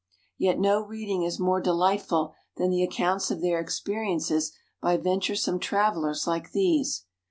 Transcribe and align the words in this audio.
Yet 0.39 0.57
no 0.57 0.83
reading 0.83 1.21
is 1.21 1.37
more 1.39 1.61
delightful 1.61 2.33
than 2.57 2.71
the 2.71 2.81
accounts 2.83 3.29
of 3.29 3.39
their 3.41 3.59
experiences 3.59 4.51
by 4.81 4.97
venturesome 4.97 5.59
travelers 5.59 6.25
like 6.25 6.53
these. 6.53 7.05